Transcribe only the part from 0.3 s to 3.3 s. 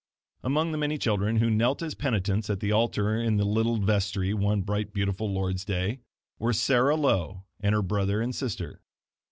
Among the many children who knelt as penitents at the altar